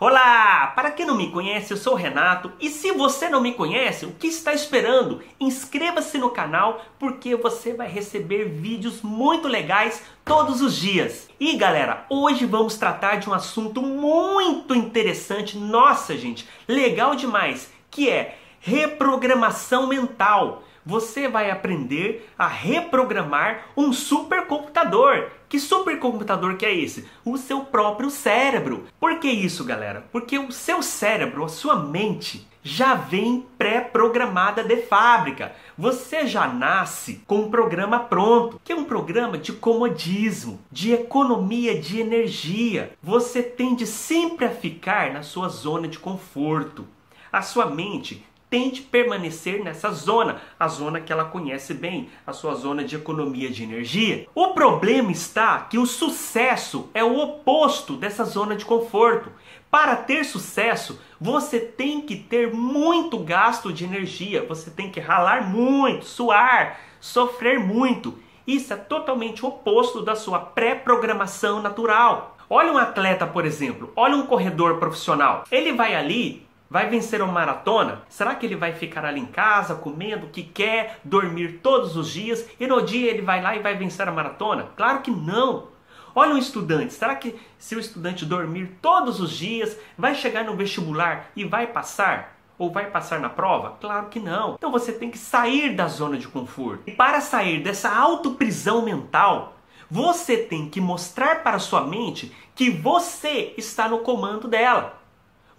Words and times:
Olá! 0.00 0.68
Para 0.76 0.92
quem 0.92 1.04
não 1.04 1.16
me 1.16 1.32
conhece, 1.32 1.72
eu 1.72 1.76
sou 1.76 1.94
o 1.94 1.96
Renato 1.96 2.52
e 2.60 2.70
se 2.70 2.92
você 2.92 3.28
não 3.28 3.40
me 3.40 3.52
conhece, 3.52 4.06
o 4.06 4.12
que 4.12 4.28
está 4.28 4.54
esperando? 4.54 5.20
Inscreva-se 5.40 6.18
no 6.18 6.30
canal 6.30 6.80
porque 7.00 7.34
você 7.34 7.72
vai 7.72 7.88
receber 7.88 8.44
vídeos 8.44 9.02
muito 9.02 9.48
legais 9.48 10.00
todos 10.24 10.62
os 10.62 10.76
dias. 10.76 11.28
E 11.40 11.56
galera, 11.56 12.06
hoje 12.08 12.46
vamos 12.46 12.76
tratar 12.76 13.16
de 13.16 13.28
um 13.28 13.34
assunto 13.34 13.82
muito 13.82 14.72
interessante, 14.72 15.58
nossa 15.58 16.16
gente, 16.16 16.48
legal 16.68 17.16
demais, 17.16 17.68
que 17.90 18.08
é 18.08 18.38
reprogramação 18.60 19.88
mental 19.88 20.62
você 20.88 21.28
vai 21.28 21.50
aprender 21.50 22.30
a 22.38 22.46
reprogramar 22.46 23.66
um 23.76 23.92
supercomputador. 23.92 25.28
Que 25.46 25.60
supercomputador 25.60 26.56
que 26.56 26.64
é 26.64 26.74
esse? 26.74 27.06
O 27.26 27.36
seu 27.36 27.60
próprio 27.60 28.08
cérebro. 28.08 28.86
Por 28.98 29.18
que 29.18 29.28
isso, 29.28 29.66
galera? 29.66 30.06
Porque 30.10 30.38
o 30.38 30.50
seu 30.50 30.82
cérebro, 30.82 31.44
a 31.44 31.48
sua 31.48 31.76
mente, 31.76 32.48
já 32.62 32.94
vem 32.94 33.44
pré-programada 33.58 34.64
de 34.64 34.78
fábrica. 34.78 35.52
Você 35.76 36.26
já 36.26 36.48
nasce 36.48 37.20
com 37.26 37.40
um 37.40 37.50
programa 37.50 38.00
pronto, 38.00 38.58
que 38.64 38.72
é 38.72 38.74
um 38.74 38.84
programa 38.84 39.36
de 39.36 39.52
comodismo, 39.52 40.58
de 40.72 40.94
economia 40.94 41.78
de 41.78 42.00
energia. 42.00 42.92
Você 43.02 43.42
tende 43.42 43.86
sempre 43.86 44.46
a 44.46 44.50
ficar 44.50 45.12
na 45.12 45.22
sua 45.22 45.50
zona 45.50 45.86
de 45.86 45.98
conforto. 45.98 46.86
A 47.30 47.42
sua 47.42 47.66
mente 47.66 48.26
tente 48.50 48.82
permanecer 48.82 49.62
nessa 49.62 49.90
zona, 49.90 50.40
a 50.58 50.68
zona 50.68 51.00
que 51.00 51.12
ela 51.12 51.24
conhece 51.24 51.74
bem, 51.74 52.08
a 52.26 52.32
sua 52.32 52.54
zona 52.54 52.82
de 52.82 52.96
economia 52.96 53.50
de 53.50 53.62
energia. 53.62 54.26
O 54.34 54.48
problema 54.48 55.12
está 55.12 55.60
que 55.60 55.78
o 55.78 55.86
sucesso 55.86 56.88
é 56.94 57.04
o 57.04 57.18
oposto 57.18 57.94
dessa 57.94 58.24
zona 58.24 58.56
de 58.56 58.64
conforto. 58.64 59.30
Para 59.70 59.96
ter 59.96 60.24
sucesso, 60.24 60.98
você 61.20 61.60
tem 61.60 62.00
que 62.00 62.16
ter 62.16 62.52
muito 62.52 63.18
gasto 63.18 63.72
de 63.72 63.84
energia, 63.84 64.42
você 64.42 64.70
tem 64.70 64.90
que 64.90 64.98
ralar 64.98 65.46
muito, 65.46 66.06
suar, 66.06 66.80
sofrer 67.00 67.60
muito. 67.60 68.18
Isso 68.46 68.72
é 68.72 68.76
totalmente 68.76 69.44
oposto 69.44 70.00
da 70.00 70.16
sua 70.16 70.38
pré-programação 70.38 71.60
natural. 71.60 72.38
Olha 72.48 72.72
um 72.72 72.78
atleta, 72.78 73.26
por 73.26 73.44
exemplo, 73.44 73.92
olha 73.94 74.16
um 74.16 74.24
corredor 74.24 74.78
profissional. 74.78 75.44
Ele 75.50 75.74
vai 75.74 75.94
ali 75.94 76.47
Vai 76.70 76.90
vencer 76.90 77.22
uma 77.22 77.32
maratona? 77.32 78.02
Será 78.10 78.34
que 78.34 78.44
ele 78.44 78.54
vai 78.54 78.74
ficar 78.74 79.02
ali 79.02 79.20
em 79.20 79.26
casa 79.26 79.74
comendo 79.74 80.26
o 80.26 80.28
que 80.28 80.42
quer, 80.42 81.00
dormir 81.02 81.60
todos 81.62 81.96
os 81.96 82.10
dias 82.10 82.46
e 82.60 82.66
no 82.66 82.82
dia 82.82 83.10
ele 83.10 83.22
vai 83.22 83.40
lá 83.40 83.56
e 83.56 83.62
vai 83.62 83.74
vencer 83.74 84.06
a 84.06 84.12
maratona? 84.12 84.68
Claro 84.76 85.00
que 85.00 85.10
não! 85.10 85.68
Olha 86.14 86.34
um 86.34 86.38
estudante, 86.38 86.92
será 86.92 87.14
que 87.14 87.38
se 87.58 87.74
o 87.74 87.80
estudante 87.80 88.26
dormir 88.26 88.76
todos 88.82 89.18
os 89.18 89.30
dias, 89.30 89.78
vai 89.96 90.14
chegar 90.14 90.44
no 90.44 90.56
vestibular 90.56 91.30
e 91.34 91.44
vai 91.44 91.68
passar? 91.68 92.36
Ou 92.58 92.70
vai 92.70 92.90
passar 92.90 93.20
na 93.20 93.30
prova? 93.30 93.76
Claro 93.80 94.08
que 94.08 94.18
não. 94.18 94.56
Então 94.56 94.72
você 94.72 94.92
tem 94.92 95.10
que 95.10 95.18
sair 95.18 95.74
da 95.74 95.86
zona 95.86 96.18
de 96.18 96.28
conforto. 96.28 96.82
E 96.86 96.90
para 96.90 97.20
sair 97.20 97.62
dessa 97.62 97.88
autoprisão 97.88 98.82
mental, 98.82 99.56
você 99.90 100.36
tem 100.36 100.68
que 100.68 100.80
mostrar 100.80 101.42
para 101.42 101.58
sua 101.58 101.82
mente 101.82 102.34
que 102.54 102.68
você 102.68 103.54
está 103.56 103.88
no 103.88 104.00
comando 104.00 104.48
dela. 104.48 104.97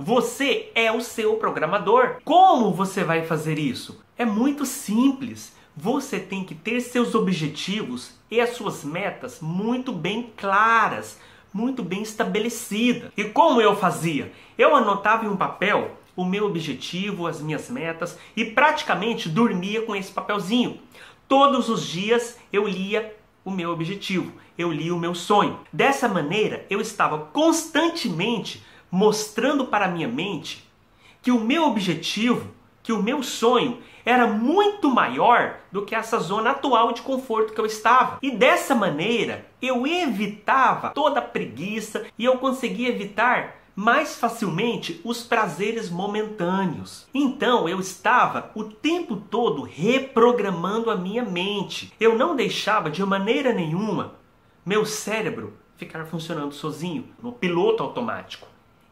Você 0.01 0.71
é 0.75 0.89
o 0.89 1.01
seu 1.01 1.35
programador. 1.35 2.21
Como 2.23 2.71
você 2.71 3.03
vai 3.03 3.25
fazer 3.25 3.59
isso? 3.59 4.01
É 4.17 4.23
muito 4.23 4.65
simples. 4.65 5.53
Você 5.75 6.17
tem 6.21 6.45
que 6.45 6.55
ter 6.55 6.79
seus 6.79 7.13
objetivos 7.13 8.17
e 8.31 8.39
as 8.39 8.51
suas 8.51 8.85
metas 8.85 9.41
muito 9.41 9.91
bem 9.91 10.31
claras, 10.37 11.19
muito 11.53 11.83
bem 11.83 12.01
estabelecidas. 12.01 13.11
E 13.17 13.25
como 13.25 13.59
eu 13.59 13.75
fazia? 13.75 14.31
Eu 14.57 14.73
anotava 14.73 15.25
em 15.25 15.27
um 15.27 15.35
papel 15.35 15.97
o 16.15 16.23
meu 16.23 16.45
objetivo, 16.45 17.27
as 17.27 17.41
minhas 17.41 17.69
metas 17.69 18.17
e 18.37 18.45
praticamente 18.45 19.27
dormia 19.27 19.81
com 19.81 19.93
esse 19.93 20.13
papelzinho. 20.13 20.79
Todos 21.27 21.67
os 21.67 21.85
dias 21.85 22.39
eu 22.53 22.65
lia 22.65 23.17
o 23.43 23.51
meu 23.51 23.71
objetivo, 23.71 24.31
eu 24.57 24.71
lia 24.71 24.95
o 24.95 24.99
meu 24.99 25.13
sonho. 25.13 25.59
Dessa 25.73 26.07
maneira, 26.07 26.65
eu 26.69 26.79
estava 26.79 27.17
constantemente 27.17 28.63
mostrando 28.91 29.65
para 29.65 29.87
minha 29.87 30.07
mente 30.07 30.67
que 31.21 31.31
o 31.31 31.39
meu 31.39 31.65
objetivo, 31.65 32.47
que 32.81 32.93
o 32.93 33.03
meu 33.03 33.21
sonho 33.21 33.79
era 34.05 34.25
muito 34.25 34.89
maior 34.89 35.57
do 35.71 35.85
que 35.85 35.93
essa 35.93 36.17
zona 36.17 36.51
atual 36.51 36.93
de 36.93 37.01
conforto 37.01 37.53
que 37.53 37.61
eu 37.61 37.65
estava. 37.65 38.17
E 38.21 38.31
dessa 38.31 38.73
maneira, 38.73 39.45
eu 39.61 39.85
evitava 39.85 40.89
toda 40.89 41.19
a 41.19 41.23
preguiça 41.23 42.05
e 42.17 42.25
eu 42.25 42.37
conseguia 42.37 42.89
evitar 42.89 43.57
mais 43.75 44.17
facilmente 44.17 44.99
os 45.05 45.23
prazeres 45.23 45.89
momentâneos. 45.89 47.07
Então 47.13 47.69
eu 47.69 47.79
estava 47.79 48.51
o 48.53 48.65
tempo 48.65 49.15
todo 49.15 49.61
reprogramando 49.61 50.89
a 50.89 50.97
minha 50.97 51.23
mente. 51.23 51.93
Eu 51.99 52.17
não 52.17 52.35
deixava 52.35 52.89
de 52.89 53.05
maneira 53.05 53.53
nenhuma 53.53 54.15
meu 54.65 54.85
cérebro 54.85 55.53
ficar 55.77 56.05
funcionando 56.05 56.53
sozinho, 56.53 57.07
no 57.23 57.31
piloto 57.31 57.81
automático 57.81 58.48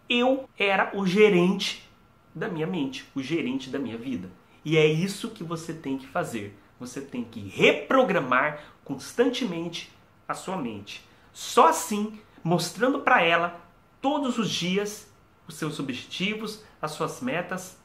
eu 0.10 0.50
era 0.58 0.92
o 0.94 1.06
gerente 1.06 1.90
da 2.34 2.48
minha 2.48 2.68
mente, 2.68 3.06
o 3.16 3.22
gerente 3.22 3.70
da 3.70 3.80
minha 3.80 3.98
vida. 3.98 4.30
E 4.64 4.78
é 4.78 4.86
isso 4.86 5.32
que 5.32 5.44
você 5.44 5.74
tem 5.74 5.98
que 5.98 6.08
fazer. 6.08 6.58
Você 6.80 7.02
tem 7.02 7.24
que 7.24 7.40
reprogramar 7.40 8.60
constantemente 8.84 9.92
a 10.28 10.34
sua 10.34 10.58
mente. 10.58 11.04
Só 11.34 11.68
assim, 11.68 12.20
mostrando 12.44 13.00
para 13.00 13.22
ela 13.22 13.60
todos 14.02 14.38
os 14.38 14.50
dias 14.50 15.08
os 15.48 15.56
seus 15.56 15.80
objetivos, 15.80 16.64
as 16.82 16.92
suas 16.92 17.22
metas, 17.22 17.78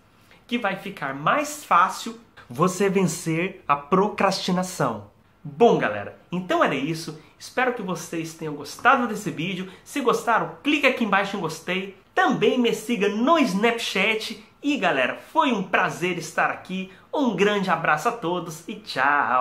que 0.46 0.58
vai 0.58 0.76
ficar 0.76 1.14
mais 1.14 1.64
fácil 1.64 2.20
você 2.48 2.90
vencer 2.90 3.62
a 3.66 3.76
procrastinação. 3.76 5.10
Bom, 5.42 5.78
galera, 5.78 6.20
então 6.30 6.62
era 6.62 6.74
isso. 6.74 7.18
Espero 7.38 7.74
que 7.74 7.82
vocês 7.82 8.34
tenham 8.34 8.54
gostado 8.54 9.08
desse 9.08 9.30
vídeo. 9.30 9.70
Se 9.82 10.00
gostaram, 10.00 10.56
clique 10.62 10.86
aqui 10.86 11.04
embaixo 11.04 11.36
em 11.36 11.40
gostei. 11.40 11.96
Também 12.14 12.58
me 12.58 12.74
siga 12.74 13.08
no 13.08 13.38
Snapchat. 13.38 14.42
E 14.62 14.76
galera, 14.76 15.18
foi 15.32 15.52
um 15.52 15.62
prazer 15.62 16.18
estar 16.18 16.50
aqui. 16.50 16.92
Um 17.12 17.34
grande 17.34 17.70
abraço 17.70 18.08
a 18.08 18.12
todos 18.12 18.66
e 18.68 18.76
tchau! 18.76 19.30